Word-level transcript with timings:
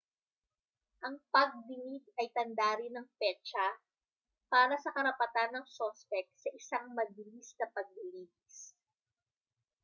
ang 1.05 1.15
pagdinig 1.33 2.01
ay 2.19 2.27
tanda 2.35 2.69
rin 2.79 2.93
ng 2.97 3.05
petsa 3.21 3.67
para 4.51 4.73
sa 4.83 4.89
karapatan 4.97 5.49
ng 5.61 5.65
suspek 5.77 6.25
sa 6.41 6.49
isang 6.59 6.85
mabilis 6.97 7.49
na 7.61 7.65
paglilitis 7.75 8.57